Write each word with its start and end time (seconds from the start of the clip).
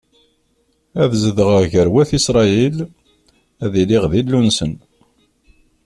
Ad 1.01 1.11
zedɣeɣ 1.23 1.63
gar 1.71 1.87
wat 1.93 2.11
Isṛayil, 2.17 2.77
ad 3.63 3.73
iliɣ 3.81 4.03
d 4.11 4.13
Illunsen. 4.19 4.73